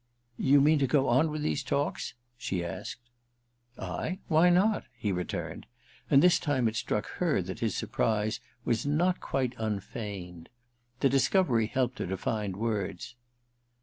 * 0.25 0.35
You 0.51 0.61
mean 0.61 0.79
to 0.79 0.87
go 0.87 1.07
on 1.09 1.29
with 1.29 1.43
these 1.43 1.61
talks?' 1.61 2.15
she 2.35 2.65
asked. 2.65 3.11
* 3.51 3.67
I— 3.77 4.17
why 4.29 4.49
not?' 4.49 4.85
he 4.99 5.11
returned; 5.11 5.67
and 6.09 6.23
this 6.23 6.39
time 6.39 6.67
it 6.67 6.75
struck 6.75 7.05
her 7.17 7.39
that 7.43 7.59
his 7.59 7.75
surprise 7.77 8.39
was 8.65 8.83
not 8.83 9.19
quite 9.19 9.51
II 9.51 9.57
THE 9.59 9.63
RECKONING 9.65 9.79
215 9.81 10.05
unfeigned. 10.19 10.49
The 11.01 11.09
perception 11.11 11.67
helped 11.67 11.99
her 11.99 12.07
to 12.07 12.17
find 12.17 12.57
words. 12.57 13.13